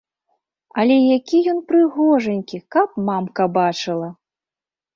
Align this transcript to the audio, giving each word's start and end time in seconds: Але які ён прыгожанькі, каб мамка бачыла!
Але 0.83 0.95
які 1.17 1.41
ён 1.53 1.59
прыгожанькі, 1.73 2.63
каб 2.77 2.99
мамка 3.13 3.49
бачыла! 3.61 4.13